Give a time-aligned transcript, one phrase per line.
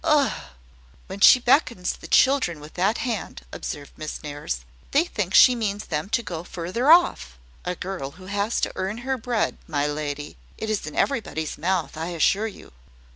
[0.03, 0.33] Ugh!"
[1.05, 5.85] "When she beckons the children with that hand," observed Miss Nares, "they think she means
[5.85, 7.37] them to go further off.
[7.65, 10.37] A girl who has to earn her bread, my lady!
[10.57, 12.71] It is in everybody's mouth, I assure you."